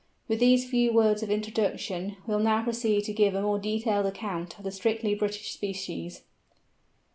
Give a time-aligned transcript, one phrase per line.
[0.27, 4.07] With these few words of introduction we will now proceed to give a more detailed
[4.07, 6.23] account of the strictly British species.